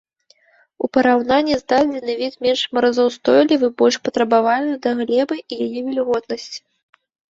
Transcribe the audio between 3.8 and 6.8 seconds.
больш патрабавальны да глебы і яе вільготнасці.